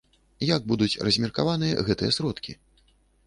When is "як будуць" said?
0.55-1.01